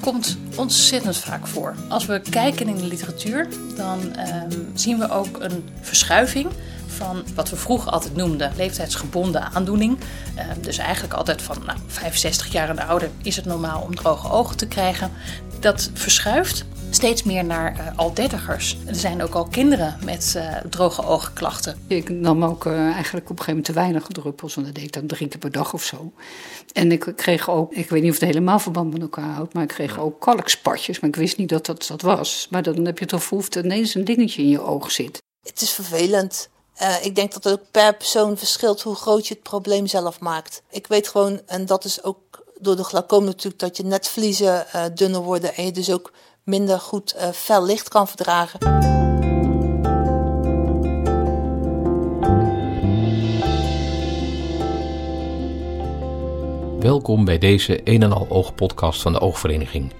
[0.00, 1.74] komt ontzettend vaak voor.
[1.88, 6.48] Als we kijken in de literatuur, dan ehm, zien we ook een verschuiving
[6.86, 9.98] van wat we vroeger altijd noemden leeftijdsgebonden aandoening.
[10.34, 14.30] Ehm, dus eigenlijk altijd van nou, 65 jaar en ouder is het normaal om droge
[14.30, 15.10] ogen te krijgen.
[15.60, 18.76] Dat verschuift steeds meer naar uh, al dertigers.
[18.86, 21.78] Er zijn ook al kinderen met uh, droge oogklachten.
[21.86, 24.84] Ik nam ook uh, eigenlijk op een gegeven moment te weinig druppels, want dat deed
[24.84, 26.12] ik dan drie keer per dag of zo.
[26.72, 29.62] En ik kreeg ook, ik weet niet of het helemaal verband met elkaar houdt, maar
[29.62, 31.00] ik kreeg ook kalkspatjes.
[31.00, 32.46] Maar ik wist niet dat dat dat was.
[32.50, 35.22] Maar dan heb je toch gevoel dat ineens een dingetje in je oog zit.
[35.42, 36.48] Het is vervelend.
[36.82, 40.20] Uh, ik denk dat het ook per persoon verschilt hoe groot je het probleem zelf
[40.20, 40.62] maakt.
[40.70, 44.84] Ik weet gewoon, en dat is ook door de glaucoom natuurlijk, dat je netvliezen uh,
[44.94, 46.12] dunner worden en je dus ook
[46.44, 48.60] minder goed uh, fel licht kan verdragen.
[56.80, 59.92] Welkom bij deze een en al oog podcast van de Oogvereniging.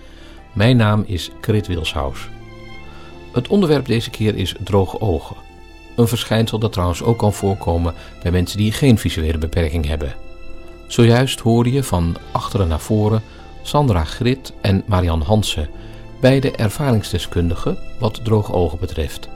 [0.53, 2.29] Mijn naam is Krit Wilshaus.
[3.33, 5.37] Het onderwerp deze keer is droge ogen.
[5.97, 10.15] Een verschijnsel dat trouwens ook kan voorkomen bij mensen die geen visuele beperking hebben.
[10.87, 13.23] Zojuist hoorde je van achteren naar voren
[13.63, 15.69] Sandra Grit en Marian Hansen
[16.23, 19.29] beide ervaringsdeskundigen wat droge ogen betreft.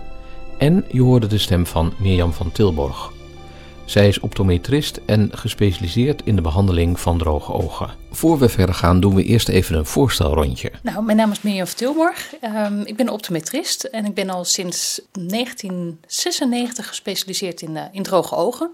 [0.58, 3.12] En je hoorde de stem van Mirjam van Tilborg.
[3.84, 7.90] Zij is optometrist en gespecialiseerd in de behandeling van droge ogen.
[8.10, 10.72] Voor we verder gaan doen we eerst even een voorstelrondje.
[10.82, 12.34] Nou, mijn naam is Mirjam van Tilborg.
[12.42, 18.34] Um, ik ben optometrist en ik ben al sinds 1996 gespecialiseerd in, uh, in droge
[18.34, 18.70] ogen.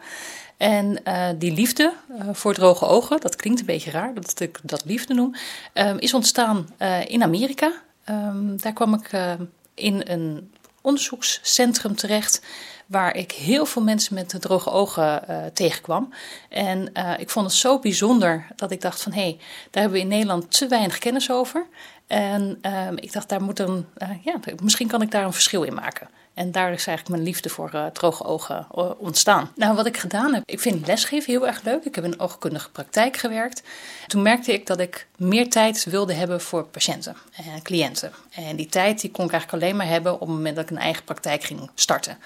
[0.56, 4.58] En uh, die liefde uh, voor droge ogen, dat klinkt een beetje raar dat ik
[4.62, 5.34] dat liefde noem,
[5.74, 6.68] um, is ontstaan
[7.06, 7.72] in Amerika.
[8.10, 9.32] Um, daar kwam ik uh,
[9.74, 12.42] in een onderzoekscentrum terecht.
[12.86, 16.12] Waar ik heel veel mensen met droge ogen uh, tegenkwam.
[16.48, 19.36] En uh, ik vond het zo bijzonder dat ik dacht van hé, hey,
[19.70, 21.66] daar hebben we in Nederland te weinig kennis over.
[22.06, 23.86] En um, ik dacht, daar moet een,
[24.22, 26.08] ja, misschien kan ik daar een verschil in maken.
[26.34, 29.52] En daar is eigenlijk mijn liefde voor uh, droge ogen uh, ontstaan.
[29.54, 31.84] Nou, wat ik gedaan heb, ik vind lesgeven heel erg leuk.
[31.84, 33.62] Ik heb in een oogkundige praktijk gewerkt.
[34.06, 38.12] Toen merkte ik dat ik meer tijd wilde hebben voor patiënten en cliënten.
[38.30, 40.70] En die tijd die kon ik eigenlijk alleen maar hebben op het moment dat ik
[40.70, 42.18] een eigen praktijk ging starten.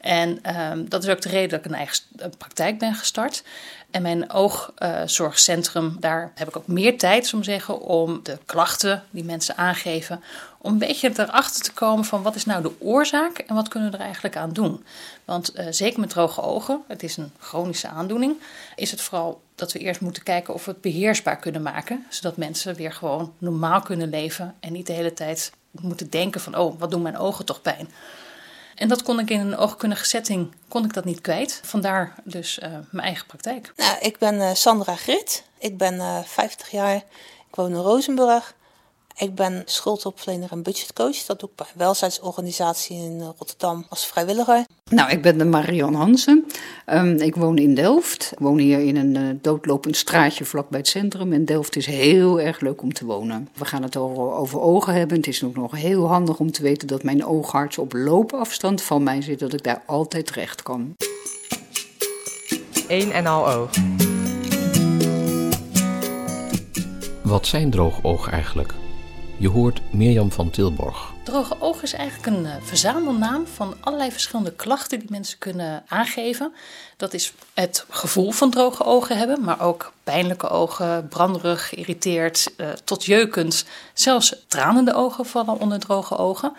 [0.00, 2.02] En um, dat is ook de reden dat ik een eigen
[2.38, 3.42] praktijk ben gestart.
[3.90, 9.02] En mijn oogzorgcentrum, daar heb ik ook meer tijd, om te zeggen, om de klachten
[9.10, 10.22] die mensen aangeven,
[10.62, 13.90] om een beetje erachter te komen van wat is nou de oorzaak en wat kunnen
[13.90, 14.84] we er eigenlijk aan doen.
[15.24, 18.36] Want uh, zeker met droge ogen, het is een chronische aandoening,
[18.76, 22.36] is het vooral dat we eerst moeten kijken of we het beheersbaar kunnen maken, zodat
[22.36, 26.78] mensen weer gewoon normaal kunnen leven en niet de hele tijd moeten denken van, oh,
[26.78, 27.88] wat doen mijn ogen toch pijn.
[28.74, 31.60] En dat kon ik in een oogkundige setting kon ik dat niet kwijt.
[31.64, 33.72] Vandaar dus uh, mijn eigen praktijk.
[33.76, 35.44] Nou, ik ben uh, Sandra Grit.
[35.58, 36.96] Ik ben uh, 50 jaar.
[37.48, 38.54] Ik woon in Rozenburg.
[39.22, 41.16] Ik ben schuldhulpverlener en budgetcoach.
[41.16, 44.64] Dat doe ik bij een welzijnsorganisatie in Rotterdam als vrijwilliger.
[44.90, 46.46] Nou, ik ben de Marion Hansen.
[46.86, 48.30] Um, ik woon in Delft.
[48.32, 51.32] Ik woon hier in een uh, doodlopend straatje vlakbij het centrum.
[51.32, 53.48] En Delft is heel erg leuk om te wonen.
[53.54, 55.16] We gaan het over, over ogen hebben.
[55.16, 59.02] Het is ook nog heel handig om te weten dat mijn oogarts op loopafstand van
[59.02, 59.38] mij zit.
[59.38, 60.94] Dat ik daar altijd terecht kan.
[62.88, 63.70] Eén en al oog.
[67.22, 68.74] Wat zijn droogogen eigenlijk?
[69.42, 71.12] Je hoort Mirjam van Tilborg.
[71.22, 76.52] Droge oog is eigenlijk een uh, verzamelnaam van allerlei verschillende klachten die mensen kunnen aangeven.
[76.96, 82.68] Dat is het gevoel van droge ogen hebben, maar ook pijnlijke ogen, branderig, geïrriteerd, uh,
[82.84, 83.64] tot jeukend.
[83.94, 86.52] Zelfs tranende ogen vallen onder droge ogen.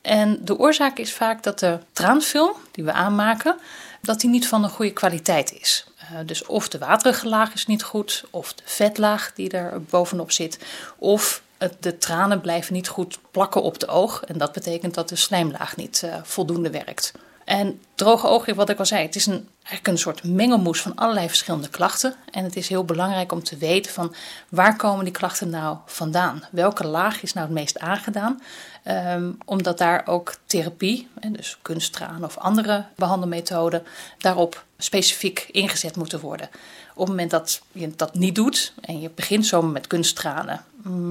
[0.00, 3.56] En de oorzaak is vaak dat de traanfilm die we aanmaken,
[4.00, 5.86] dat die niet van een goede kwaliteit is.
[6.02, 10.30] Uh, dus of de waterige laag is niet goed, of de vetlaag die er bovenop
[10.30, 10.58] zit,
[10.98, 11.42] of
[11.80, 14.22] de tranen blijven niet goed plakken op de oog.
[14.24, 17.12] En dat betekent dat de slijmlaag niet uh, voldoende werkt.
[17.44, 20.94] En droge ogen, wat ik al zei, het is een, eigenlijk een soort mengelmoes van
[20.94, 22.14] allerlei verschillende klachten.
[22.30, 24.14] En het is heel belangrijk om te weten van
[24.48, 26.44] waar komen die klachten nou vandaan?
[26.50, 28.42] Welke laag is nou het meest aangedaan?
[28.88, 33.82] Um, omdat daar ook therapie, dus kunsttranen of andere behandelmethoden,
[34.18, 36.48] daarop specifiek ingezet moeten worden.
[36.94, 40.64] Op het moment dat je dat niet doet en je begint zomaar met kunsttranen,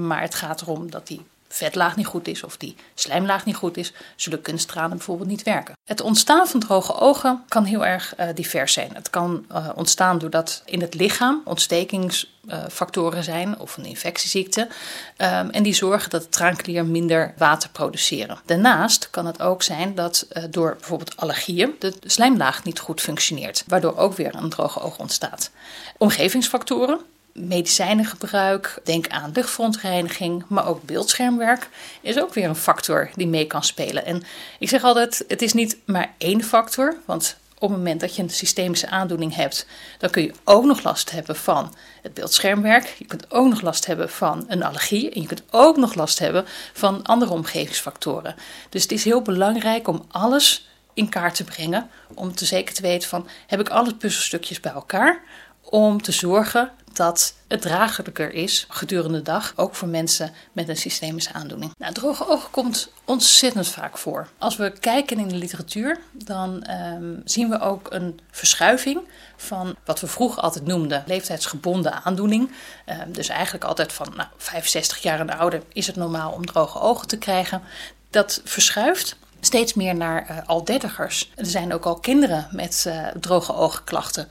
[0.07, 1.21] maar het gaat erom dat die
[1.51, 5.73] vetlaag niet goed is of die slijmlaag niet goed is, zullen kunsttranen bijvoorbeeld niet werken.
[5.85, 8.89] Het ontstaan van droge ogen kan heel erg uh, divers zijn.
[8.93, 14.61] Het kan uh, ontstaan doordat in het lichaam ontstekingsfactoren zijn of een infectieziekte.
[14.61, 18.39] Um, en die zorgen dat de traanklier minder water produceren.
[18.45, 23.63] Daarnaast kan het ook zijn dat uh, door bijvoorbeeld allergieën de slijmlaag niet goed functioneert,
[23.67, 25.51] waardoor ook weer een droge oog ontstaat.
[25.97, 26.99] Omgevingsfactoren
[27.33, 31.69] medicijnengebruik, denk aan luchtverontreiniging, maar ook beeldschermwerk
[32.01, 34.05] is ook weer een factor die mee kan spelen.
[34.05, 34.23] En
[34.59, 38.21] ik zeg altijd, het is niet maar één factor, want op het moment dat je
[38.21, 39.65] een systemische aandoening hebt,
[39.97, 42.95] dan kun je ook nog last hebben van het beeldschermwerk.
[42.97, 45.11] Je kunt ook nog last hebben van een allergie.
[45.11, 48.35] En je kunt ook nog last hebben van andere omgevingsfactoren.
[48.69, 51.89] Dus het is heel belangrijk om alles in kaart te brengen.
[52.13, 55.21] Om te zeker te weten van, heb ik alle puzzelstukjes bij elkaar?
[55.61, 60.77] Om te zorgen dat het draaglijker is gedurende de dag, ook voor mensen met een
[60.77, 61.71] systemische aandoening.
[61.77, 64.27] Nou, droge ogen komt ontzettend vaak voor.
[64.37, 68.99] Als we kijken in de literatuur, dan ehm, zien we ook een verschuiving
[69.35, 72.51] van wat we vroeger altijd noemden leeftijdsgebonden aandoening.
[72.85, 76.79] Ehm, dus eigenlijk altijd van nou, 65 jaar en ouder is het normaal om droge
[76.79, 77.61] ogen te krijgen.
[78.09, 81.31] Dat verschuift steeds meer naar uh, al dertigers.
[81.35, 84.27] Er zijn ook al kinderen met uh, droge oogklachten.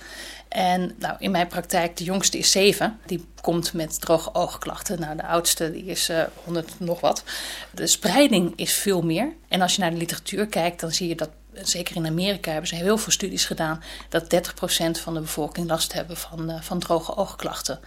[0.51, 2.99] En nou, in mijn praktijk, de jongste is 7.
[3.07, 5.01] Die komt met droge oogklachten.
[5.01, 7.25] Nou, de oudste die is uh, 100 nog wat.
[7.71, 9.33] De spreiding is veel meer.
[9.49, 12.69] En als je naar de literatuur kijkt, dan zie je dat zeker in Amerika hebben
[12.69, 16.79] ze heel veel studies gedaan, dat 30% van de bevolking last hebben van, uh, van
[16.79, 17.81] droge oogklachten.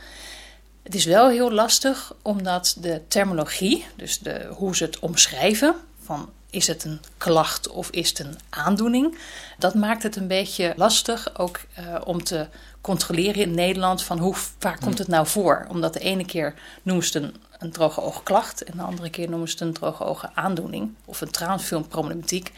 [0.84, 6.30] Het is wel heel lastig omdat de terminologie, dus de, hoe ze het omschrijven, van
[6.54, 9.18] is het een klacht of is het een aandoening?
[9.58, 12.48] Dat maakt het een beetje lastig ook uh, om te
[12.82, 15.66] controleren in Nederland van hoe vaak komt het nou voor.
[15.70, 16.54] Omdat de ene keer
[16.84, 20.94] noemen ze een, droge oogklacht en de andere keer noemen ze een droge ogen aandoening
[21.06, 22.52] of een traanfilmproblematiek.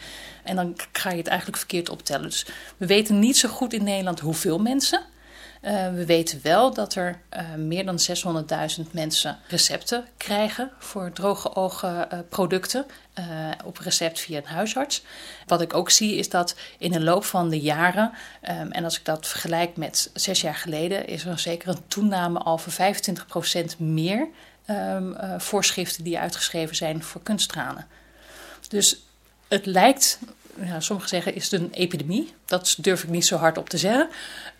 [0.44, 2.24] En dan ga je het eigenlijk verkeerd optellen.
[2.24, 2.46] Dus
[2.76, 5.00] we weten niet zo goed in Nederland hoeveel mensen
[5.62, 7.98] uh, we weten wel dat er uh, meer dan
[8.80, 12.86] 600.000 mensen recepten krijgen voor droge ogen producten
[13.64, 15.02] op recept via een huisarts.
[15.46, 18.98] Wat ik ook zie is dat in de loop van de jaren, um, en als
[18.98, 22.72] ik dat vergelijk met zes jaar geleden, is er zeker een toename al voor
[23.74, 24.28] 25% meer
[24.70, 27.86] um, voorschriften die uitgeschreven zijn voor kunsttranen.
[28.68, 29.06] Dus
[29.48, 30.18] het lijkt
[30.64, 32.34] ja, sommigen zeggen is het een epidemie.
[32.44, 34.08] Dat durf ik niet zo hard op te zeggen.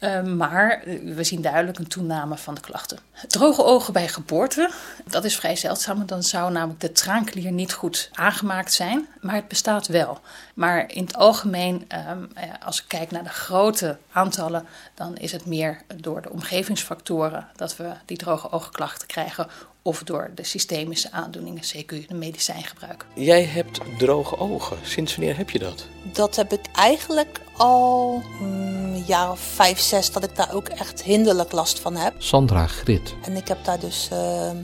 [0.00, 2.98] Uh, maar we zien duidelijk een toename van de klachten.
[3.26, 4.70] Droge ogen bij geboorte,
[5.04, 6.06] dat is vrij zeldzaam.
[6.06, 9.06] Dan zou namelijk de traanklier niet goed aangemaakt zijn.
[9.20, 10.20] Maar het bestaat wel.
[10.54, 12.28] Maar in het algemeen, um,
[12.64, 17.76] als ik kijk naar de grote aantallen, dan is het meer door de omgevingsfactoren dat
[17.76, 19.48] we die droge oogklachten krijgen
[19.86, 23.06] of door de systemische aandoeningen, CQ, de medicijngebruik.
[23.14, 24.78] Jij hebt droge ogen.
[24.82, 25.86] Sinds wanneer heb je dat?
[26.12, 31.02] Dat heb ik eigenlijk al een jaar of vijf, zes dat ik daar ook echt
[31.02, 32.14] hinderlijk last van heb.
[32.18, 33.14] Sandra Grit.
[33.22, 34.18] En ik heb daar dus, uh,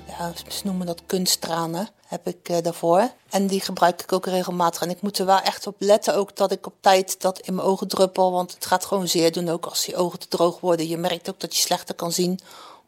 [0.08, 3.10] ja, ze noemen dat kunsttranen, heb ik uh, daarvoor.
[3.30, 4.82] En die gebruik ik ook regelmatig.
[4.82, 7.54] En ik moet er wel echt op letten ook dat ik op tijd dat in
[7.54, 8.32] mijn ogen druppel.
[8.32, 10.88] Want het gaat gewoon zeer doen ook als je ogen te droog worden.
[10.88, 12.38] Je merkt ook dat je slechter kan zien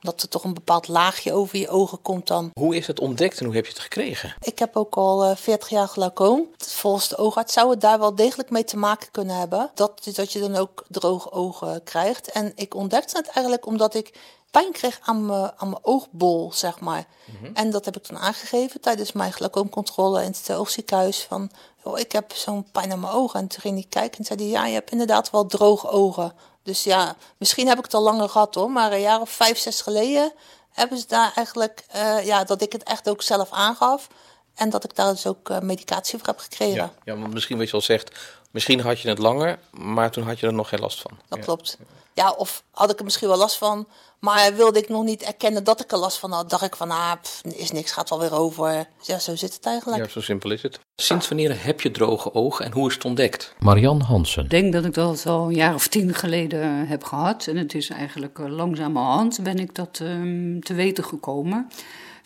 [0.04, 2.50] dat er toch een bepaald laagje over je ogen komt dan.
[2.52, 4.34] Hoe is het ontdekt en hoe heb je het gekregen?
[4.40, 6.48] Ik heb ook al uh, 40 jaar glaucoom.
[6.56, 9.70] Volgens de oogarts zou het daar wel degelijk mee te maken kunnen hebben.
[9.74, 12.30] Dat, dat je dan ook droge ogen krijgt.
[12.30, 14.12] En ik ontdekte het eigenlijk omdat ik
[14.50, 17.06] pijn kreeg aan mijn, aan mijn oogbol, zeg maar.
[17.24, 17.54] Mm -hmm.
[17.54, 21.22] En dat heb ik dan aangegeven tijdens mijn glaucoomcontrole in het oogziekenhuis.
[21.22, 21.50] Van,
[21.84, 23.40] joh, ik heb zo'n pijn aan mijn ogen.
[23.40, 26.32] En toen ging hij kijken en zei hij, ja, je hebt inderdaad wel droge ogen.
[26.64, 29.58] Dus ja, misschien heb ik het al langer gehad hoor, maar een jaar of vijf,
[29.58, 30.32] zes geleden
[30.70, 34.08] hebben ze daar eigenlijk, uh, ja, dat ik het echt ook zelf aangaf.
[34.54, 36.74] En dat ik daar dus ook uh, medicatie voor heb gekregen.
[36.74, 38.10] Ja, ja, want misschien wat je al zegt,
[38.54, 41.10] misschien had je het langer, maar toen had je er nog geen last van.
[41.28, 41.44] Dat ja.
[41.44, 41.78] klopt.
[42.12, 43.86] Ja, of had ik er misschien wel last van,
[44.18, 46.50] maar wilde ik nog niet erkennen dat ik er last van had.
[46.50, 48.86] Dacht ik van, ah, pff, is niks, gaat wel weer over.
[49.00, 50.04] Ja, zo zit het eigenlijk.
[50.04, 50.80] Ja, zo simpel is het.
[50.96, 53.54] Sinds wanneer heb je droge ogen en hoe is het ontdekt?
[53.58, 54.44] Marian Hansen.
[54.44, 57.46] Ik denk dat ik dat al een jaar of tien geleden heb gehad.
[57.46, 61.70] En het is eigenlijk langzamerhand ben ik dat um, te weten gekomen.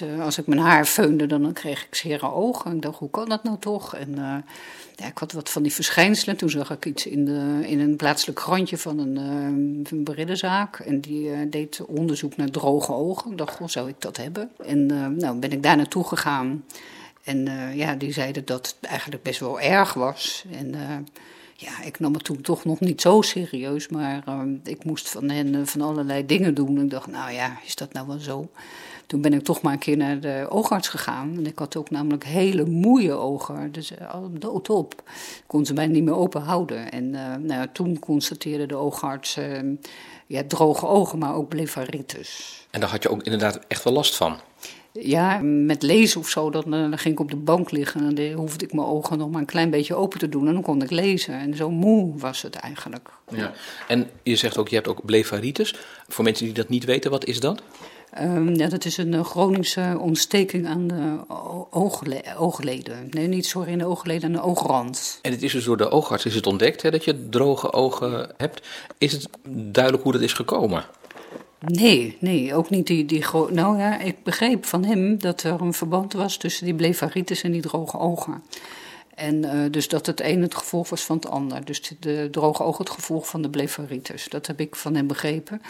[0.02, 2.75] Uh, als ik mijn haar feunde, dan kreeg ik zere ogen.
[2.75, 3.95] Ik dacht, hoe kan dat nou toch?
[3.95, 4.37] En uh,
[4.97, 6.37] ja, ik had wat van die verschijnselen.
[6.37, 10.78] Toen zag ik iets in, de, in een plaatselijk krantje van een, uh, een brillenzaak.
[10.78, 13.31] En die deed onderzoek naar droge ogen.
[13.31, 14.50] Ik dacht, goh, zou ik dat hebben?
[14.67, 14.87] En
[15.17, 16.64] nou ben ik daar naartoe gegaan.
[17.25, 20.45] En ja, die zeiden dat het eigenlijk best wel erg was.
[20.50, 20.75] En
[21.55, 23.88] ja, ik nam het toen toch nog niet zo serieus.
[23.88, 24.23] Maar
[24.64, 26.81] ik moest van hen van allerlei dingen doen.
[26.81, 28.49] Ik dacht, nou ja, is dat nou wel zo?
[29.08, 31.34] Toen ben ik toch maar een keer naar de oogarts gegaan.
[31.36, 33.72] En ik had ook namelijk hele moeie ogen.
[33.72, 35.02] Dus al doodop.
[35.46, 36.92] Kon ze mij niet meer open houden.
[36.92, 39.76] En uh, nou, toen constateerde de oogarts uh,
[40.26, 42.66] ja, droge ogen, maar ook blefaritis.
[42.70, 44.36] En daar had je ook inderdaad echt wel last van?
[45.00, 48.33] Ja, met lezen of zo, dan, dan ging ik op de bank liggen en dan
[48.33, 50.83] hoefde ik mijn ogen nog maar een klein beetje open te doen en dan kon
[50.83, 51.35] ik lezen.
[51.35, 53.09] En zo moe was het eigenlijk.
[53.31, 53.52] Ja.
[53.88, 55.75] En je zegt ook, je hebt ook blefaritis.
[56.09, 57.62] Voor mensen die dat niet weten, wat is dat?
[58.21, 61.19] Um, ja, dat is een chronische ontsteking aan de
[61.71, 63.07] oogle oogleden.
[63.11, 65.19] Nee, niet sorry, in de oogleden, aan de oogrand.
[65.23, 68.31] En het is dus door de oogarts is het ontdekt hè, dat je droge ogen
[68.37, 68.67] hebt.
[68.99, 69.28] Is het
[69.73, 70.85] duidelijk hoe dat is gekomen?
[71.60, 75.72] Nee, nee, ook niet die, die Nou ja, ik begreep van hem dat er een
[75.72, 78.42] verband was tussen die blefaritis en die droge ogen.
[79.14, 81.64] En uh, dus dat het een het gevolg was van het ander.
[81.64, 84.28] Dus de droge oog het gevolg van de blefaritis.
[84.28, 85.62] Dat heb ik van hem begrepen.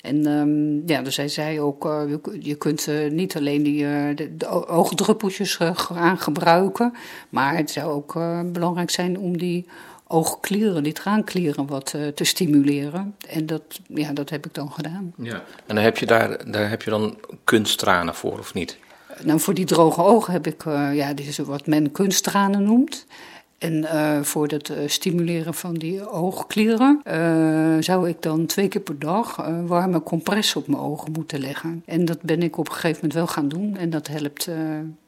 [0.00, 2.02] En um, ja, dus hij zei ook, uh,
[2.40, 3.84] je kunt uh, niet alleen die,
[4.14, 6.92] de, de, oogdruppeltjes gaan gebruiken.
[7.28, 8.12] Maar het zou ook
[8.52, 9.66] belangrijk zijn om die
[10.12, 13.16] oogklieren, die traanklieren wat te stimuleren.
[13.28, 15.12] En dat, ja, dat heb ik dan gedaan.
[15.16, 15.34] Ja.
[15.66, 18.78] En dan heb je daar, daar heb je dan kunsttranen voor, of niet?
[19.22, 23.06] Nou, voor die droge ogen heb ik, uh, ja, dit is wat men kunsttranen noemt.
[23.58, 27.00] En uh, voor het uh, stimuleren van die oogklieren
[27.80, 31.82] zou ik dan twee keer per dag warme compress op mijn ogen moeten leggen.
[31.86, 34.48] En dat ben ik op een gegeven moment wel gaan doen en dat helpt,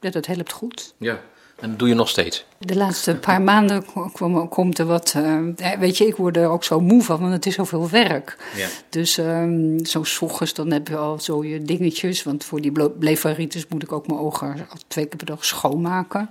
[0.00, 0.94] ja, dat helpt goed.
[0.98, 1.20] Ja.
[1.60, 2.44] En dat doe je nog steeds?
[2.58, 5.14] De laatste paar maanden kwam, komt er wat.
[5.16, 5.38] Uh,
[5.78, 8.36] weet je, ik word er ook zo moe van, want het is zoveel werk.
[8.56, 8.68] Ja.
[8.88, 12.22] Dus um, zo ochtends, dan heb je al zo je dingetjes.
[12.22, 16.30] Want voor die blefaritis moet ik ook mijn ogen twee keer per dag schoonmaken.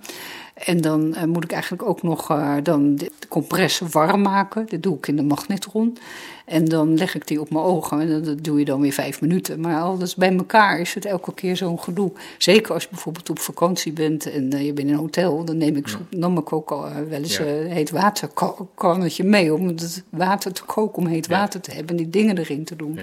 [0.54, 4.66] En dan uh, moet ik eigenlijk ook nog uh, dan de compresse warm maken.
[4.70, 5.98] Dat doe ik in de magnetron.
[6.46, 9.22] En dan leg ik die op mijn ogen en dat doe je dan weer vijf
[9.22, 9.60] minuten.
[9.60, 12.12] Maar alles bij elkaar is het elke keer zo'n gedoe.
[12.38, 15.46] Zeker als je bijvoorbeeld op vakantie bent en uh, je bent in een hotel.
[15.46, 15.98] Dan neem ik, ja.
[16.10, 17.44] nam ik ook al wel eens ja.
[17.44, 19.54] heet waterkannetje mee.
[19.54, 22.76] Om het water te koken, om heet water te hebben en die dingen erin te
[22.76, 23.00] doen.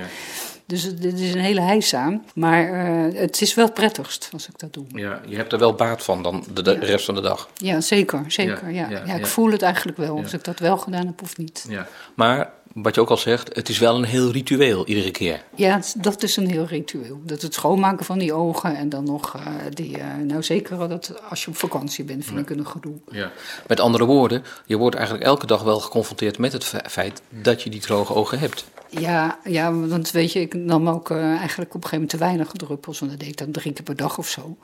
[0.67, 2.21] Dus dit is een hele heisa.
[2.35, 2.69] Maar
[3.15, 4.85] het is wel prettigst als ik dat doe.
[4.89, 7.49] Ja, je hebt er wel baat van dan de, rest van de dag.
[7.55, 8.25] Ja, zeker.
[8.27, 11.23] zeker ja, ja, ja, ik voel het eigenlijk wel of ik dat wel gedaan heb
[11.23, 11.67] of niet.
[11.69, 11.87] Ja.
[12.15, 15.43] Maar wat je ook al zegt, het is wel een heel ritueel iedere keer.
[15.55, 17.21] Ja, dat is een heel ritueel.
[17.25, 19.99] Dat het schoonmaken van die ogen en dan nog uh, die.
[19.99, 22.95] Uh, nou, zeker dat als je op vakantie bent, vind ik een gedoe.
[23.11, 23.31] Ja.
[23.67, 27.71] Met andere woorden, je wordt eigenlijk elke dag wel geconfronteerd met het feit dat je
[27.71, 28.65] die droge ogen hebt.
[28.91, 32.17] Ja, ja, want weet je, ik nam ook uh, eigenlijk op een gegeven moment te
[32.17, 32.99] weinig druppels.
[32.99, 34.57] Want dat deed ik dan drie keer per dag of zo.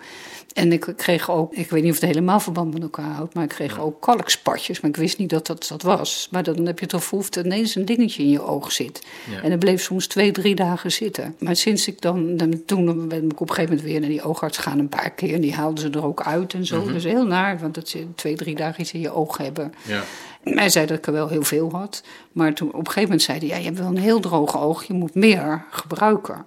[0.55, 3.45] En ik kreeg ook, ik weet niet of het helemaal verband met elkaar houdt, maar
[3.45, 3.83] ik kreeg ja.
[3.83, 4.81] ook kalkspatjes.
[4.81, 6.29] Maar ik wist niet dat dat dat was.
[6.31, 9.03] Maar dan heb je toch gevoeld dat ineens een dingetje in je oog zit.
[9.31, 9.43] Ja.
[9.43, 11.35] En dat bleef soms twee, drie dagen zitten.
[11.39, 14.23] Maar sinds ik dan, dan toen ben ik op een gegeven moment weer naar die
[14.23, 15.35] oogarts gaan een paar keer.
[15.35, 16.81] En die haalden ze er ook uit en zo.
[16.81, 16.97] Mm -hmm.
[16.97, 19.75] Is heel naar, want dat ze twee, drie dagen iets in je oog hebben.
[19.83, 20.03] Ja.
[20.43, 22.03] Hij zei dat ik er wel heel veel had.
[22.33, 24.61] Maar toen op een gegeven moment zei hij: ja, Je hebt wel een heel droog
[24.61, 26.47] oog, je moet meer gebruiken.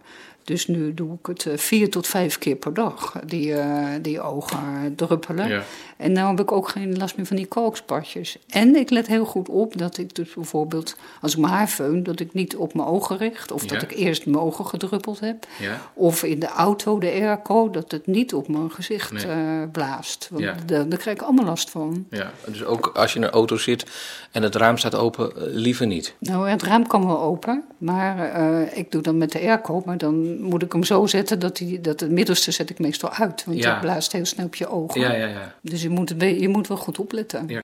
[0.49, 4.21] Dus nu doe ik het uh, vier tot vijf keer per dag, die, uh, die
[4.21, 5.47] ogen druppelen.
[5.47, 5.63] Ja.
[5.97, 8.37] En nu heb ik ook geen last meer van die kalkspatjes.
[8.47, 12.03] En ik let heel goed op dat ik dus bijvoorbeeld, als ik mijn haar feun,
[12.03, 13.51] dat ik niet op mijn ogen richt.
[13.51, 13.67] Of ja.
[13.67, 15.45] dat ik eerst mijn ogen gedruppeld heb.
[15.59, 15.81] Ja.
[15.93, 19.25] Of in de auto, de airco, dat het niet op mijn gezicht nee.
[19.25, 20.29] uh, blaast.
[20.31, 22.05] Want daar, daar krijg ik allemaal last van.
[22.09, 23.85] Ja, dus ook als je in een auto zit
[24.31, 26.15] en het raam staat open, liever niet?
[26.19, 28.33] Nou, het raam kan wel open, maar
[28.73, 31.81] ik doe dan met de airco, maar dan moet ik hem zo zetten dat, die,
[31.81, 33.45] dat het middelste zet ik meestal uit.
[33.45, 33.71] Want ja.
[33.71, 35.01] dat blaast heel snel op je ogen.
[35.01, 35.55] Ja, ja, ja.
[35.61, 37.47] Dus je moet, je moet wel goed opletten.
[37.47, 37.61] Ja.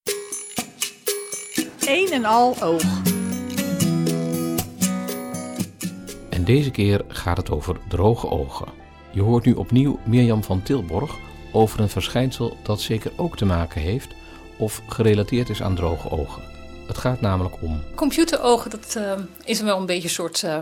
[1.80, 2.84] Een en al oog.
[6.30, 8.68] En deze keer gaat het over droge ogen.
[9.12, 11.16] Je hoort nu opnieuw Mirjam van Tilborg
[11.52, 14.08] over een verschijnsel dat zeker ook te maken heeft
[14.58, 16.42] of gerelateerd is aan droge ogen.
[16.88, 17.82] Het gaat namelijk om.
[17.96, 19.14] Computerogen, dat uh,
[19.44, 20.58] is wel een beetje een soort uh,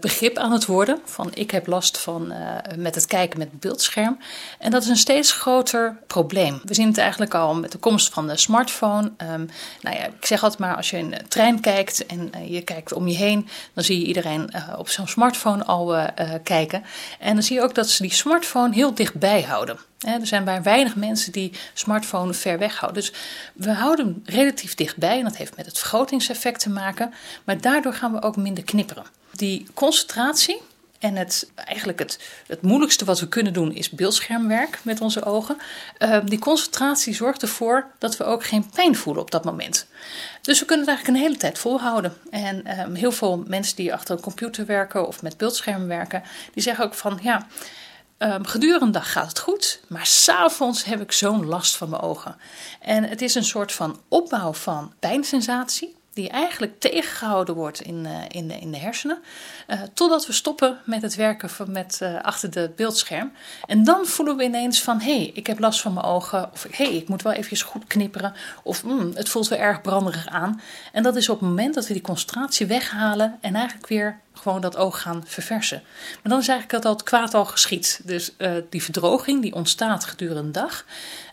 [0.00, 1.00] begrip aan het worden.
[1.04, 2.36] Van ik heb last van uh,
[2.76, 4.18] met het kijken met het beeldscherm.
[4.58, 6.60] En dat is een steeds groter probleem.
[6.64, 9.12] We zien het eigenlijk al met de komst van de smartphone.
[9.32, 9.48] Um,
[9.80, 12.92] nou ja, ik zeg altijd maar, als je in een trein kijkt en je kijkt
[12.92, 16.06] om je heen, dan zie je iedereen op zo'n smartphone al
[16.42, 16.84] kijken.
[17.18, 19.78] En dan zie je ook dat ze die smartphone heel dichtbij houden.
[19.98, 23.02] Er zijn maar weinig mensen die smartphone ver weg houden.
[23.02, 23.12] Dus
[23.54, 27.14] we houden hem relatief dichtbij en dat heeft met het vergrotingseffect te maken.
[27.44, 29.04] Maar daardoor gaan we ook minder knipperen.
[29.32, 30.60] Die concentratie
[31.02, 35.56] en het, eigenlijk het, het moeilijkste wat we kunnen doen is beeldschermwerk met onze ogen.
[35.98, 39.86] Uh, die concentratie zorgt ervoor dat we ook geen pijn voelen op dat moment.
[40.40, 42.16] Dus we kunnen het eigenlijk een hele tijd volhouden.
[42.30, 46.22] En um, heel veel mensen die achter een computer werken of met beeldschermen werken,
[46.54, 47.46] die zeggen ook van ja.
[48.18, 52.02] Um, gedurende de dag gaat het goed, maar s'avonds heb ik zo'n last van mijn
[52.02, 52.36] ogen.
[52.80, 55.96] En het is een soort van opbouw van pijnsensatie.
[56.12, 59.18] Die eigenlijk tegengehouden wordt in, uh, in, de, in de hersenen.
[59.68, 63.32] Uh, totdat we stoppen met het werken van, met, uh, achter de beeldscherm.
[63.66, 66.50] En dan voelen we ineens van, hé, hey, ik heb last van mijn ogen.
[66.52, 68.34] Of hé, hey, ik moet wel eventjes goed knipperen.
[68.62, 70.60] Of mm, het voelt wel erg branderig aan.
[70.92, 74.60] En dat is op het moment dat we die concentratie weghalen en eigenlijk weer gewoon
[74.60, 75.82] dat oog gaan verversen.
[76.12, 78.00] Maar dan is eigenlijk dat al het kwaad al geschiet.
[78.04, 78.32] Dus
[78.70, 80.84] die verdroging die ontstaat gedurende de dag.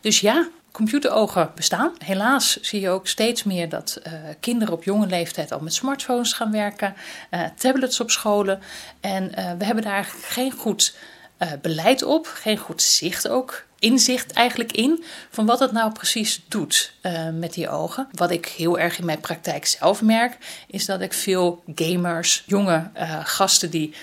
[0.02, 0.48] Dus ja,
[0.80, 1.92] computerogen bestaan.
[1.98, 6.34] Helaas zie je ook steeds meer dat uh, kinderen op jonge leeftijd al met smartphones
[6.34, 6.94] gaan werken,
[7.32, 8.60] uh, tablets op scholen.
[9.02, 10.96] En uh, we hebben daar geen goed
[11.62, 13.64] beleid op, geen goed zicht ook.
[13.80, 16.94] Inzicht eigenlijk in van wat het nou precies doet
[17.34, 18.08] met die ogen.
[18.12, 22.90] Wat ik heel erg in mijn praktijk zelf merk, is dat ik veel gamers, jonge
[23.24, 23.94] gasten die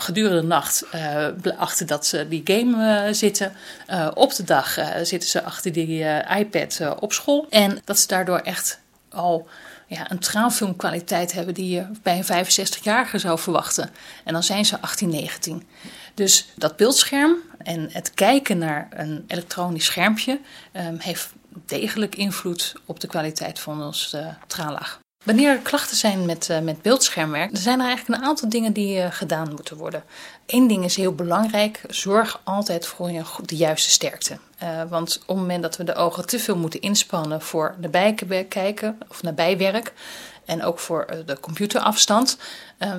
[0.00, 1.26] gedurende de nacht uh,
[1.56, 3.52] achter dat ze die game uh, zitten.
[3.88, 6.04] Uh, op de dag zitten ze achter die
[6.38, 7.46] iPad op school.
[7.50, 9.48] En dat ze daardoor echt al
[9.86, 13.90] ja, een traanfilmkwaliteit hebben die je bij een 65-jarige zou verwachten.
[14.24, 15.66] En dan zijn ze 18, 19.
[16.14, 20.40] Dus dat beeldscherm en het kijken naar een elektronisch schermpje
[20.72, 21.32] um, heeft
[21.66, 24.16] degelijk invloed op de kwaliteit van ons
[24.46, 25.00] traanlaag.
[25.24, 28.72] Wanneer er klachten zijn met, uh, met beeldschermwerk, er zijn er eigenlijk een aantal dingen
[28.72, 30.04] die uh, gedaan moeten worden.
[30.46, 34.38] Eén ding is heel belangrijk: zorg altijd voor je, de juiste sterkte.
[34.62, 38.98] Uh, want op het moment dat we de ogen te veel moeten inspannen voor nabijkijken
[39.08, 39.92] of nabijwerk,
[40.44, 42.38] en ook voor de computerafstand,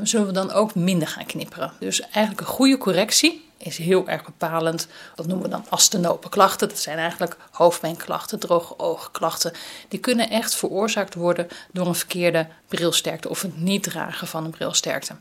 [0.04, 1.74] zullen we dan ook minder gaan knipperen.
[1.80, 4.88] Dus eigenlijk een goede correctie is heel erg bepalend.
[5.16, 6.70] Dat noemen we dan astenopenklachten.
[6.70, 9.54] Dat zijn eigenlijk hoofdpijnklachten, droge oogklachten.
[9.88, 14.52] Die kunnen echt veroorzaakt worden door een verkeerde brilsterkte of het niet dragen van een
[14.52, 15.16] brilsterkte.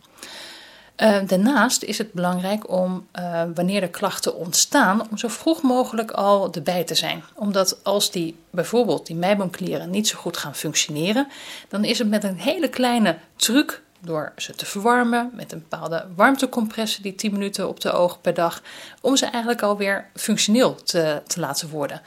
[0.97, 6.11] Uh, daarnaast is het belangrijk om, uh, wanneer er klachten ontstaan, om zo vroeg mogelijk
[6.11, 7.25] al erbij te zijn.
[7.35, 11.29] Omdat als die bijvoorbeeld die meiboomklieren niet zo goed gaan functioneren,
[11.69, 16.07] dan is het met een hele kleine truc door ze te verwarmen met een bepaalde
[16.17, 18.63] warmtecompressie die 10 minuten op de ogen per dag,
[19.01, 22.03] om ze eigenlijk alweer functioneel te, te laten worden.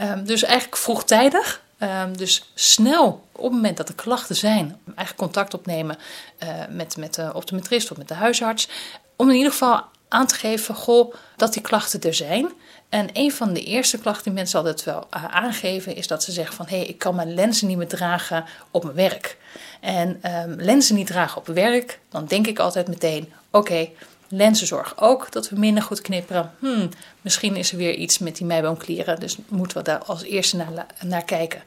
[0.00, 5.18] Um, dus eigenlijk vroegtijdig, um, dus snel op het moment dat er klachten zijn, eigenlijk
[5.18, 5.96] contact opnemen
[6.42, 8.68] uh, met, met de optometrist of met de huisarts,
[9.16, 12.52] om in ieder geval aan te geven goh, dat die klachten er zijn.
[12.88, 16.32] En een van de eerste klachten die mensen altijd wel uh, aangeven, is dat ze
[16.32, 19.36] zeggen van hé, hey, ik kan mijn lenzen niet meer dragen op mijn werk.
[19.80, 23.94] En um, lenzen niet dragen op werk, dan denk ik altijd meteen: oké, okay,
[24.28, 26.52] lenzen zorgen ook dat we minder goed knipperen.
[26.58, 26.88] Hmm,
[27.20, 30.86] misschien is er weer iets met die meiboomklieren, dus moeten we daar als eerste naar,
[31.04, 31.62] naar kijken.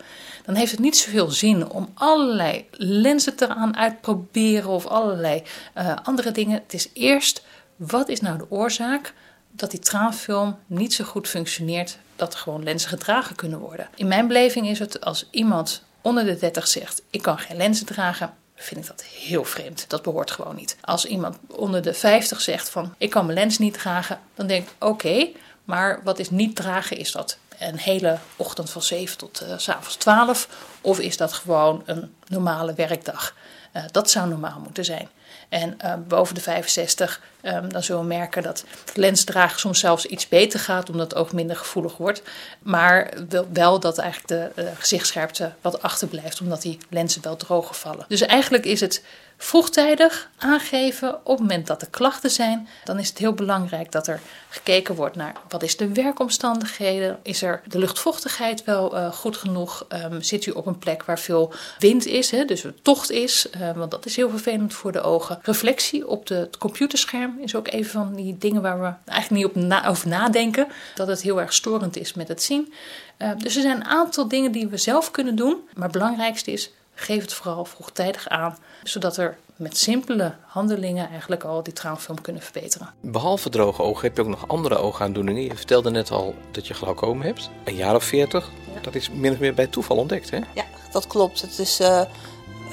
[0.45, 5.43] Dan heeft het niet zoveel zin om allerlei lenzen te gaan uitproberen of allerlei
[5.77, 6.61] uh, andere dingen.
[6.63, 7.43] Het is eerst,
[7.75, 9.13] wat is nou de oorzaak
[9.51, 13.89] dat die traanfilm niet zo goed functioneert dat er gewoon lenzen gedragen kunnen worden?
[13.95, 17.85] In mijn beleving is het als iemand onder de 30 zegt: Ik kan geen lenzen
[17.85, 19.85] dragen, vind ik dat heel vreemd.
[19.87, 20.77] Dat behoort gewoon niet.
[20.81, 24.67] Als iemand onder de 50 zegt: van Ik kan mijn lens niet dragen, dan denk
[24.67, 25.27] ik: Oké,
[25.63, 26.97] maar wat is niet dragen?
[26.97, 30.47] Is dat een hele ochtend van 7 tot uh, s avonds 12?
[30.81, 33.35] Of is dat gewoon een normale werkdag?
[33.75, 35.09] Uh, dat zou normaal moeten zijn.
[35.51, 40.27] En uh, boven de 65, um, dan zullen we merken dat lensdragen soms zelfs iets
[40.27, 42.21] beter gaat, omdat het oog minder gevoelig wordt.
[42.59, 43.13] Maar
[43.53, 48.05] wel, dat eigenlijk de uh, gezichtsscherpte wat achterblijft, omdat die lenzen wel droger vallen.
[48.07, 49.03] Dus eigenlijk is het
[49.43, 52.67] vroegtijdig aangeven op het moment dat er klachten zijn.
[52.83, 57.19] Dan is het heel belangrijk dat er gekeken wordt naar wat is de werkomstandigheden.
[57.23, 59.85] Is er de luchtvochtigheid wel uh, goed genoeg?
[59.89, 63.71] Um, zit u op een plek waar veel wind is, hè, dus tocht is, uh,
[63.71, 65.39] want dat is heel vervelend voor de ogen.
[65.41, 69.73] Reflectie op de, het computerscherm is ook een van die dingen waar we eigenlijk niet
[69.73, 70.67] op over nadenken.
[70.95, 72.73] Dat het heel erg storend is met het zien.
[73.17, 75.57] Uh, dus er zijn een aantal dingen die we zelf kunnen doen.
[75.73, 81.43] Maar het belangrijkste is geef het vooral vroegtijdig aan, zodat er met simpele handelingen eigenlijk
[81.43, 82.93] al die traanfilm kunnen verbeteren.
[83.01, 85.43] Behalve droge ogen heb je ook nog andere oogaandoeningen.
[85.43, 88.49] Je vertelde net al dat je glaucoom hebt, een jaar of veertig.
[88.73, 88.81] Ja.
[88.81, 90.39] Dat is min of meer bij toeval ontdekt, hè?
[90.53, 91.41] Ja, dat klopt.
[91.41, 92.01] Het is uh,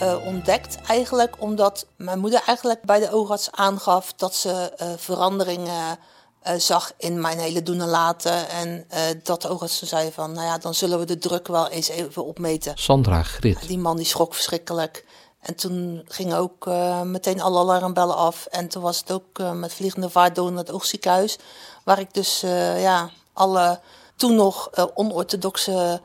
[0.01, 5.99] uh, ontdekt eigenlijk omdat mijn moeder eigenlijk bij de oogarts aangaf dat ze uh, veranderingen
[6.47, 8.49] uh, zag in mijn hele doen en laten.
[8.49, 11.69] En uh, dat de oogarts zei van, nou ja, dan zullen we de druk wel
[11.69, 12.73] eens even opmeten.
[12.77, 13.69] Sandra Grit.
[13.69, 15.05] Die man die schrok verschrikkelijk.
[15.41, 18.47] En toen gingen ook uh, meteen alle alarmbellen af.
[18.47, 21.39] En toen was het ook met vliegende vaart door naar het oogziekenhuis.
[21.85, 22.41] Waar ik dus
[22.77, 23.81] ja, alle
[24.17, 26.01] toen nog onorthodoxe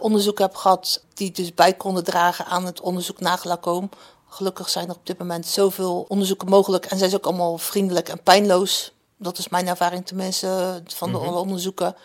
[0.00, 1.04] onderzoeken heb gehad...
[1.14, 3.90] die dus bij konden dragen aan het onderzoek naar glaucoom.
[4.28, 6.86] Gelukkig zijn er op dit moment zoveel onderzoeken mogelijk.
[6.86, 11.18] En zijn ze ook allemaal vriendelijk en pijnloos dat is mijn ervaring tenminste van de
[11.18, 11.34] mm -hmm.
[11.34, 11.96] onderzoeken.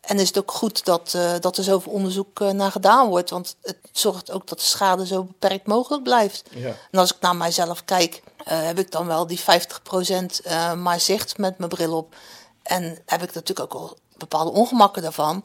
[0.00, 3.30] En is het ook goed dat, uh, dat er zoveel onderzoek uh, naar gedaan wordt.
[3.30, 6.42] Want het zorgt ook dat de schade zo beperkt mogelijk blijft.
[6.50, 6.74] Ja.
[6.90, 9.42] En als ik naar mijzelf kijk, uh, heb ik dan wel die 50%
[10.78, 12.14] maar zicht met mijn bril op.
[12.62, 15.44] En heb ik natuurlijk ook al bepaalde ongemakken daarvan.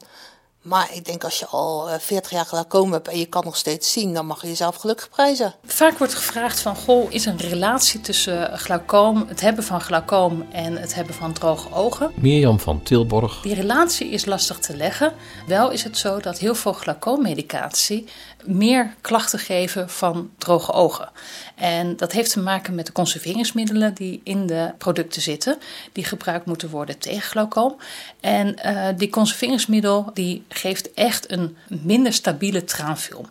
[0.62, 3.92] Maar ik denk als je al 40 jaar glaucoom hebt en je kan nog steeds
[3.92, 5.54] zien, dan mag je jezelf gelukkig prijzen.
[5.64, 10.46] Vaak wordt gevraagd van, goh, is er een relatie tussen glaucoom, het hebben van glaucoom
[10.52, 12.12] en het hebben van droge ogen?
[12.14, 13.40] Mirjam van Tilborg.
[13.40, 15.12] Die relatie is lastig te leggen.
[15.46, 18.08] Wel is het zo dat heel veel glaucoommedicatie
[18.44, 21.10] meer klachten geven van droge ogen.
[21.54, 25.58] En dat heeft te maken met de conserveringsmiddelen die in de producten zitten,
[25.92, 27.76] die gebruikt moeten worden tegen glaucoom.
[28.20, 33.26] En uh, die conserveringsmiddel die geeft echt een minder stabiele traanfilm.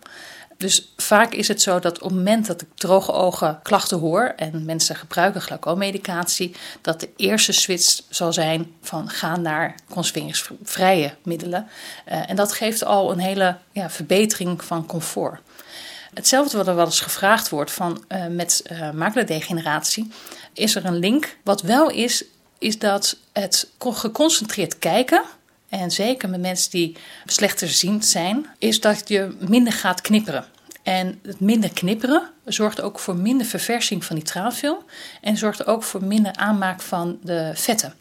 [0.61, 4.33] Dus vaak is het zo dat op het moment dat ik droge ogen klachten hoor
[4.35, 11.67] en mensen gebruiken glaucoommedicatie, dat de eerste switch zal zijn van gaan naar conserveringsvrije middelen.
[12.07, 15.39] Uh, en dat geeft al een hele ja, verbetering van comfort.
[16.13, 20.11] Hetzelfde wat er wel eens gevraagd wordt van, uh, met uh, maculardegeneratie,
[20.53, 21.37] is er een link.
[21.43, 22.23] Wat wel is,
[22.57, 25.23] is dat het geconcentreerd kijken
[25.71, 30.45] en zeker met mensen die slechterziend zijn, is dat je minder gaat knipperen.
[30.83, 34.77] En het minder knipperen zorgt ook voor minder verversing van die traanfilm
[35.21, 37.93] en zorgt ook voor minder aanmaak van de vetten.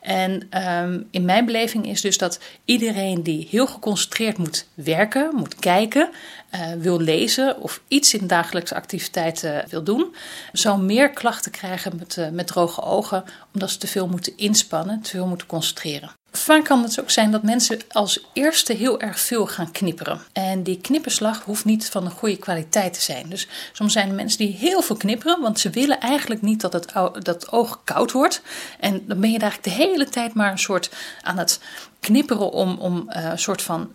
[0.00, 0.48] En
[0.82, 6.10] um, in mijn beleving is dus dat iedereen die heel geconcentreerd moet werken, moet kijken,
[6.54, 10.14] uh, wil lezen of iets in dagelijkse activiteiten wil doen,
[10.52, 15.00] zal meer klachten krijgen met, uh, met droge ogen, omdat ze te veel moeten inspannen,
[15.00, 16.10] te veel moeten concentreren.
[16.34, 20.20] Vaak kan het ook zijn dat mensen als eerste heel erg veel gaan knipperen.
[20.32, 23.28] En die knipperslag hoeft niet van een goede kwaliteit te zijn.
[23.28, 26.72] Dus soms zijn er mensen die heel veel knipperen, want ze willen eigenlijk niet dat
[26.72, 28.42] het, dat oog koud wordt.
[28.80, 30.90] En dan ben je eigenlijk de hele tijd maar een soort
[31.22, 31.60] aan het
[32.02, 33.90] knipperen om, om uh, een soort van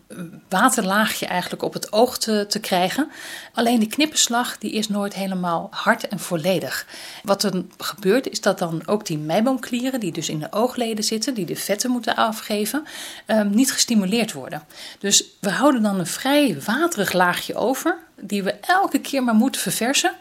[0.50, 3.12] waterlaagje eigenlijk op het oog te, te krijgen.
[3.54, 6.88] Alleen die knipperslag die is nooit helemaal hard en volledig.
[7.24, 11.34] Wat er gebeurt is dat dan ook die meiboomklieren die dus in de oogleden zitten,
[11.34, 12.86] die de vetten moeten afgeven,
[13.28, 14.64] um, niet gestimuleerd worden.
[15.00, 19.62] Dus we houden dan een vrij waterig laagje over die we elke keer maar moeten
[19.62, 20.12] verversen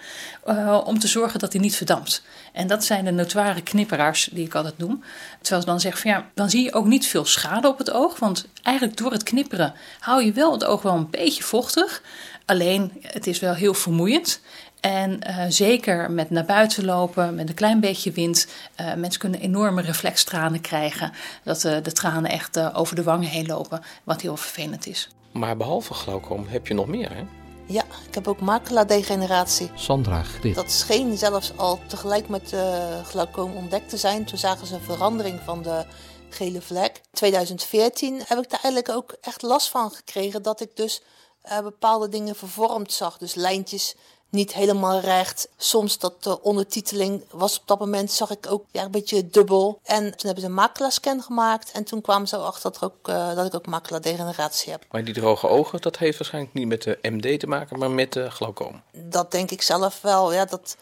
[0.49, 2.23] uh, om te zorgen dat hij niet verdampt.
[2.53, 5.03] En dat zijn de notoire knipperaars die ik altijd noem.
[5.41, 7.91] Terwijl ze dan zeggen van ja, dan zie je ook niet veel schade op het
[7.91, 12.03] oog, want eigenlijk door het knipperen hou je wel het oog wel een beetje vochtig.
[12.45, 14.41] Alleen het is wel heel vermoeiend.
[14.81, 18.47] En uh, zeker met naar buiten lopen, met een klein beetje wind.
[18.81, 21.13] Uh, mensen kunnen enorme reflextranen krijgen.
[21.43, 25.09] Dat de tranen echt over de wangen heen lopen, wat heel vervelend is.
[25.33, 27.25] Maar behalve glaucoom heb je nog meer, hè?
[27.69, 29.71] Ja, ik heb ook macula-degeneratie.
[29.75, 30.55] Sandra Grit.
[30.55, 34.25] Dat scheen zelfs al tegelijk met uh, glaucoom ontdekt te zijn.
[34.25, 35.85] Toen zagen ze een verandering van de
[36.29, 37.01] gele vlek.
[37.13, 41.03] 2014 heb ik daar eigenlijk ook echt last van gekregen dat ik dus
[41.45, 43.19] uh, bepaalde dingen vervormd zag.
[43.19, 43.95] Dus lijntjes
[44.31, 45.49] niet helemaal recht.
[45.57, 49.81] Soms dat de ondertiteling was op dat moment, zag ik ook ja, een beetje dubbel.
[49.83, 51.71] En toen hebben ze een macula-scan gemaakt.
[51.73, 54.85] En toen kwamen ze achter dat, ook, uh, dat ik ook macula-degeneratie heb.
[54.91, 58.13] Maar die droge ogen, dat heeft waarschijnlijk niet met de MD te maken, maar met
[58.13, 58.83] de glaucoom.
[58.93, 60.33] Dat denk ik zelf wel.
[60.33, 60.77] Ja, dat,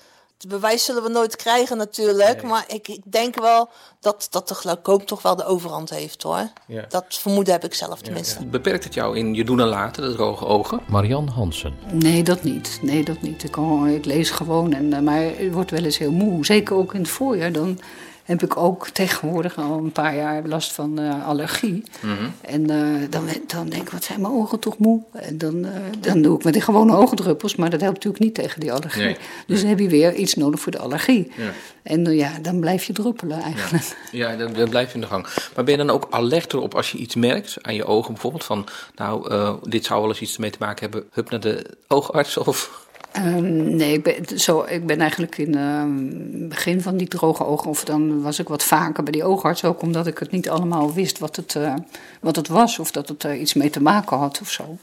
[0.44, 2.42] het bewijs zullen we nooit krijgen natuurlijk.
[2.42, 2.50] Nee.
[2.50, 3.68] Maar ik, ik, denk wel
[4.00, 6.48] dat, dat de glaucoom toch wel de overhand heeft hoor.
[6.66, 6.84] Ja.
[6.88, 8.40] Dat vermoeden heb ik zelf tenminste.
[8.40, 10.80] Ja, Beperkt het jou in je doen en laten, de droge ogen?
[10.88, 11.74] Marian Hansen.
[11.92, 12.78] Nee, dat niet.
[12.82, 13.44] Nee, dat niet.
[13.44, 16.44] Ik lees gewoon, en, eh, maar het wordt wel eens heel moe.
[16.44, 17.52] Zeker ook in het voorjaar.
[17.52, 17.78] Dan
[18.24, 21.84] heb ik ook tegenwoordig al een paar jaar last van uh, allergie.
[22.00, 22.32] Mm -hmm.
[22.40, 25.02] En uh, dan, dan denk ik, wat zijn mijn ogen toch moe?
[25.12, 28.34] En dan, uh, dan doe ik met die gewone oogdruppels, maar dat helpt natuurlijk niet
[28.34, 29.02] tegen die allergie.
[29.02, 29.16] Nee.
[29.46, 31.32] Dus dan heb je weer iets nodig voor de allergie.
[31.36, 31.52] Ja.
[31.82, 33.96] En ja, dan blijf je druppelen eigenlijk.
[34.10, 35.26] Ja, ja dan, dan, blijf je in de gang.
[35.54, 38.44] Maar ben je dan ook alert erop als je iets merkt aan je ogen bijvoorbeeld?
[38.44, 41.08] Van, nou, dit zou wel eens iets mee te maken hebben.
[41.12, 42.83] Hup naar de oogarts of...
[43.16, 47.46] Um, nee, ik ben, zo, ik ben eigenlijk in het uh, begin van die droge
[47.46, 50.48] ogen, of dan was ik wat vaker bij die oogarts, ook omdat ik het niet
[50.48, 51.74] allemaal wist wat het, uh,
[52.20, 54.78] wat het was, of dat het er iets mee te maken had of zo.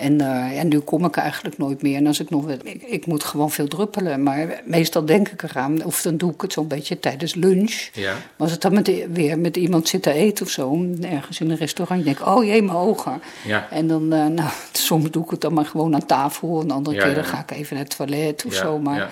[0.00, 1.96] En, uh, en nu kom ik eigenlijk nooit meer.
[1.96, 2.50] En als ik nog.
[2.50, 4.22] Ik, ik, moet gewoon veel druppelen.
[4.22, 5.84] Maar meestal denk ik eraan.
[5.84, 7.88] Of dan doe ik het zo'n beetje tijdens lunch.
[7.92, 8.12] Ja.
[8.12, 10.86] Maar als ik dan met, weer met iemand zit te eten of zo.
[11.00, 12.04] Ergens in een restaurant.
[12.04, 13.22] denk ik, oh jee, mijn ogen.
[13.46, 13.68] Ja.
[13.70, 14.02] En dan.
[14.02, 16.60] Uh, nou, soms doe ik het dan maar gewoon aan tafel.
[16.60, 18.78] En de andere ja, keer dan ga ik even naar het toilet of zo.
[18.78, 19.10] Maar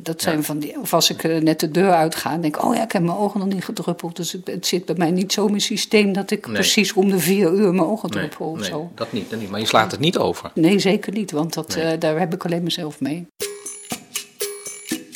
[0.00, 0.80] dat zijn van die.
[0.80, 2.38] Of als ik uh, net de deur uitga.
[2.38, 4.16] denk ik, oh ja, ik heb mijn ogen nog niet gedruppeld.
[4.16, 6.12] Dus het, het zit bij mij niet zo in mijn systeem.
[6.12, 6.54] dat ik nee.
[6.54, 8.90] precies om de vier uur mijn ogen druppel nee, of nee, zo.
[8.94, 9.50] Dat niet, dat niet.
[9.50, 10.50] Maar je slaat het niet over.
[10.54, 11.94] Nee, zeker niet, want dat, nee.
[11.94, 13.26] uh, daar heb ik alleen mezelf mee.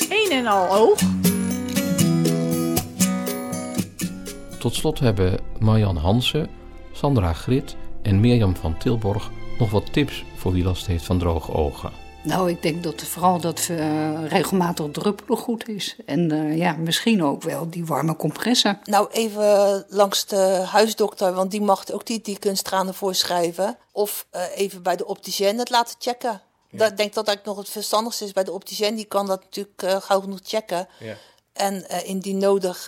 [0.09, 0.99] Een en al oog.
[4.59, 6.49] Tot slot hebben Marjan Hansen,
[6.91, 11.53] Sandra Grit en Mirjam van Tilborg nog wat tips voor wie last heeft van droge
[11.53, 12.06] ogen.
[12.23, 15.95] Nou, ik denk dat vooral dat uh, regelmatig druppelen goed is.
[16.05, 18.79] En uh, ja, misschien ook wel die warme compressen.
[18.83, 23.77] Nou, even langs de huisdokter, want die mag ook die, die kunsttranen voorschrijven.
[23.91, 26.41] Of uh, even bij de opticien het laten checken.
[26.69, 26.85] Ja.
[26.85, 28.95] Ik denk dat dat nog het verstandigste is bij de opticien.
[28.95, 30.87] Die kan dat natuurlijk gauw genoeg checken.
[30.99, 31.15] Ja.
[31.53, 32.85] En indien nodig,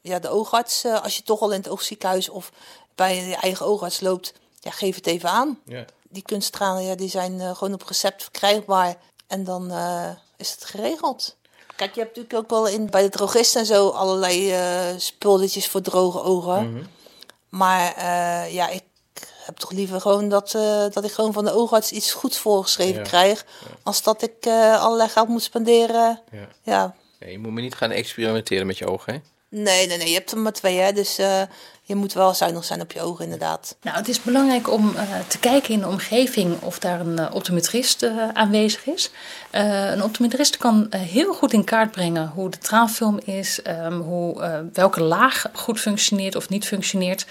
[0.00, 2.52] ja, de oogarts, als je toch al in het oogziekenhuis of
[2.94, 5.58] bij je eigen oogarts loopt, ja, geef het even aan.
[5.64, 5.84] Ja
[6.16, 8.96] die kunsttranen ja, die zijn uh, gewoon op recept verkrijgbaar.
[9.26, 11.36] En dan uh, is het geregeld.
[11.76, 15.68] Kijk, je hebt natuurlijk ook wel in, bij de drogist en zo allerlei uh, spulletjes
[15.68, 16.68] voor droge ogen.
[16.68, 16.86] Mm -hmm.
[17.48, 18.04] Maar
[18.52, 18.82] ja, ik
[19.44, 20.50] heb toch liever gewoon dat,
[20.92, 23.02] dat ik gewoon van de oogarts iets goeds voorgeschreven ja.
[23.02, 23.44] krijg.
[23.60, 23.76] Ja.
[23.82, 26.22] Als dat ik allerlei geld moet spenderen.
[26.30, 26.48] Ja.
[26.62, 26.94] ja.
[27.18, 29.20] je moet me niet gaan experimenteren met je ogen, hè?
[29.58, 30.08] Nee, nee, nee.
[30.08, 30.92] Je hebt er maar twee, hè.
[30.92, 31.42] Dus uh,
[31.82, 33.76] je moet wel zuinig zijn op je ogen, inderdaad.
[33.82, 37.26] Nou, het is belangrijk om uh, te kijken in de omgeving of daar een uh,
[37.32, 39.10] optometrist aanwezig is.
[39.50, 45.02] een optometrist kan heel goed in kaart brengen hoe de traanfilm is, um, hoe, welke
[45.02, 47.26] laag goed functioneert of niet functioneert.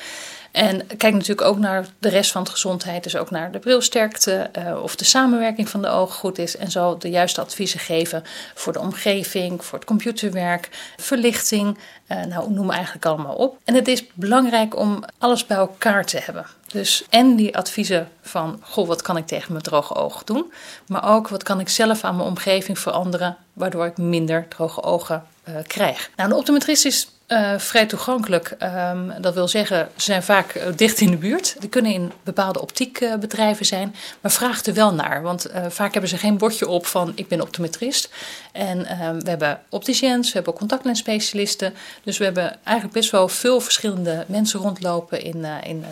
[0.55, 4.49] En kijk natuurlijk ook naar de rest van de gezondheid, dus ook naar de brilsterkte,
[4.57, 6.57] uh, of de samenwerking van de ogen goed is.
[6.57, 11.77] En zo de juiste adviezen geven voor de omgeving, voor het computerwerk, verlichting.
[12.07, 13.57] Uh, nou, noem eigenlijk allemaal op.
[13.63, 16.45] En het is belangrijk om alles bij elkaar te hebben.
[16.67, 20.51] Dus en die adviezen van, goh, wat kan ik tegen mijn droge ogen doen?
[20.87, 25.23] Maar ook, wat kan ik zelf aan mijn omgeving veranderen, waardoor ik minder droge ogen
[25.49, 26.09] uh, krijg.
[26.15, 28.55] Nou, een optometrist is uh, vrij toegankelijk.
[28.63, 31.55] Um, dat wil zeggen, ze zijn vaak uh, dicht in de buurt.
[31.59, 35.21] Die kunnen in bepaalde optiekbedrijven zijn, maar vraag er wel naar.
[35.21, 38.09] Want vaak hebben ze geen bordje op van ik ben optometrist.
[38.51, 38.77] En
[39.19, 41.73] we hebben opticiens, we hebben contactlensspecialisten.
[42.03, 45.83] Dus we hebben eigenlijk best wel veel verschillende mensen rondlopen in, in, in,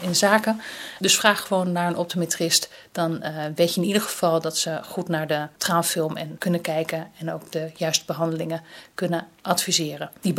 [0.00, 0.60] in, zaken.
[0.98, 2.68] Dus vraag gewoon naar een optometrist.
[2.92, 7.06] Dan weet je in ieder geval dat ze goed naar de traanfilm en kunnen kijken.
[7.18, 8.62] En ook de juiste behandelingen
[8.94, 10.10] kunnen adviseren.
[10.20, 10.32] Die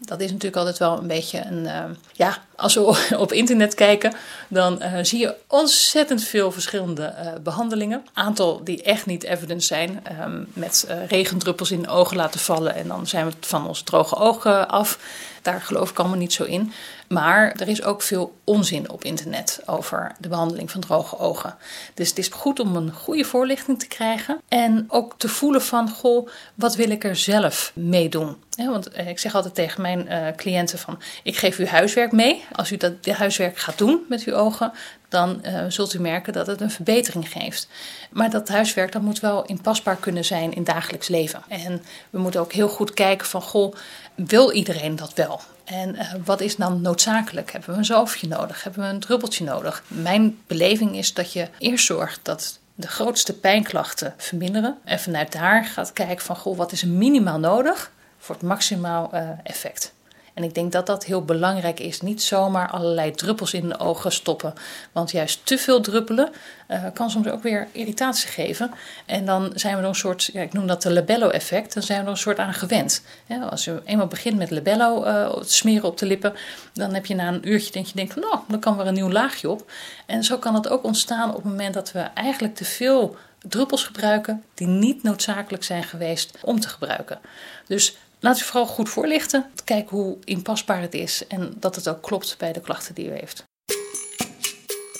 [0.00, 1.64] dat is natuurlijk altijd wel een beetje een.
[1.64, 4.14] Uh, ja, als we op internet kijken,
[4.48, 8.06] dan uh, zie je ontzettend veel verschillende uh, behandelingen.
[8.12, 12.88] Aantal die echt niet evidence zijn, um, met regendruppels in de ogen laten vallen en
[12.88, 14.98] dan zijn we van onze droge ogen af.
[15.42, 16.72] Daar geloof ik allemaal niet zo in.
[17.08, 21.56] Maar er is ook veel onzin op internet over de behandeling van droge ogen.
[21.94, 24.40] Dus het is goed om een goede voorlichting te krijgen.
[24.48, 28.36] En ook te voelen van, goh, wat wil ik er zelf mee doen?
[28.56, 32.44] Want ik zeg altijd tegen mijn cliënten van, ik geef u huiswerk mee.
[32.52, 34.72] Als u dat huiswerk gaat doen met uw ogen,
[35.08, 37.68] dan uh, zult u merken dat het een verbetering geeft.
[38.10, 41.42] Maar dat huiswerk dat moet wel inpasbaar kunnen zijn in dagelijks leven.
[41.48, 43.74] En we moeten ook heel goed kijken van, goh,
[44.14, 45.40] wil iedereen dat wel?
[45.64, 47.52] En uh, wat is dan noodzakelijk?
[47.52, 48.62] Hebben we een zalfje nodig?
[48.62, 49.82] Hebben we een druppeltje nodig?
[49.86, 54.78] Mijn beleving is dat je eerst zorgt dat de grootste pijnklachten verminderen.
[54.84, 59.28] En vanuit daar gaat kijken van, goh, wat is minimaal nodig voor het maximaal uh,
[59.42, 59.94] effect?
[60.36, 62.00] En ik denk dat dat heel belangrijk is.
[62.00, 64.54] Niet zomaar allerlei druppels in de ogen stoppen.
[64.92, 66.30] Want juist te veel druppelen
[66.68, 68.70] uh, kan soms ook weer irritatie geven.
[69.06, 71.98] En dan zijn we er een soort, ja, ik noem dat de labello-effect, dan zijn
[71.98, 73.02] we er een soort aan gewend.
[73.50, 76.34] Als je eenmaal begint met labello uh, smeren op de lippen,
[76.72, 79.10] dan heb je na een uurtje denk je, denk nou, dan kan weer een nieuw
[79.10, 79.70] laagje op.
[80.06, 83.16] En zo kan het ook ontstaan op het moment dat we eigenlijk te veel
[83.48, 87.18] druppels gebruiken die niet noodzakelijk zijn geweest om te gebruiken.
[87.66, 89.46] Dus Laat u vooral goed voorlichten.
[89.64, 93.10] Kijken hoe inpasbaar het is en dat het ook klopt bij de klachten die u
[93.10, 93.44] heeft.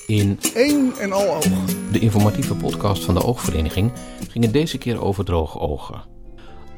[0.07, 1.45] In één en al oog.
[1.93, 3.93] De informatieve podcast van de Oogvereniging
[4.29, 6.05] ging het deze keer over droge ogen.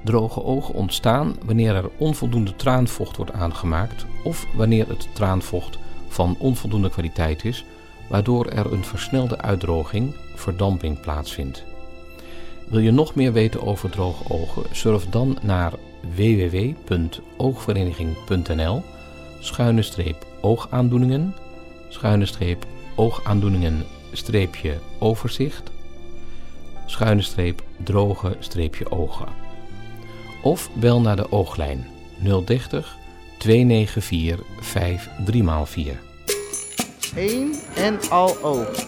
[0.05, 6.91] Droge ogen ontstaan wanneer er onvoldoende traanvocht wordt aangemaakt of wanneer het traanvocht van onvoldoende
[6.91, 7.65] kwaliteit is,
[8.09, 11.65] waardoor er een versnelde uitdroging, verdamping plaatsvindt.
[12.71, 14.63] Wil je nog meer weten over droge ogen?
[14.73, 15.73] Surf dan naar
[16.15, 18.83] www.oogvereniging.nl
[19.41, 21.35] schuine streep oogaandoeningen
[21.89, 25.71] schuine streep oogaandoeningen streepje overzicht
[26.87, 29.29] schuine streep droge streepje ogen
[30.43, 31.87] of bel naar de ooglijn
[32.45, 32.97] 030
[33.39, 36.01] 294 53 x 4
[37.15, 38.87] 1 en al oog.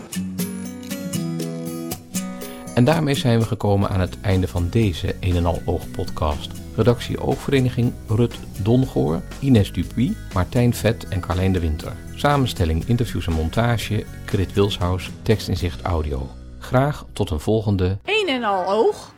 [2.75, 6.51] En daarmee zijn we gekomen aan het einde van deze een en al oog podcast.
[6.77, 11.93] Redactie Oogvereniging Rut Dongoor, Ines Dupuy, Martijn Vet en Carlijn de Winter.
[12.15, 16.29] Samenstelling, interviews en montage, Krit Wilshuis, tekst in zicht audio.
[16.59, 19.13] Graag tot een volgende een en al oog.